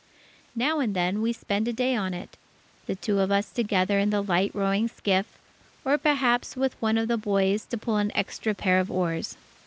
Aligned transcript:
Now 0.55 0.79
and 0.79 0.95
then 0.95 1.21
we 1.21 1.31
spend 1.31 1.67
a 1.67 1.73
day 1.73 1.95
on 1.95 2.15
it, 2.15 2.35
the 2.87 2.95
two 2.95 3.19
of 3.19 3.31
us 3.31 3.51
together 3.51 3.99
in 3.99 4.09
the 4.09 4.23
light 4.23 4.49
rowing 4.55 4.87
skiff, 4.87 5.37
or 5.85 5.95
perhaps 5.99 6.55
with 6.57 6.73
one 6.81 6.97
of 6.97 7.07
the 7.07 7.17
boys 7.17 7.65
to 7.65 7.77
pull 7.77 7.97
an 7.97 8.11
extra 8.15 8.55
pair 8.55 8.79
of 8.79 8.89
oars. 8.89 9.37